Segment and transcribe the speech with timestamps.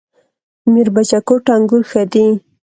[0.71, 2.25] میربچه کوټ انګور ښه دي؟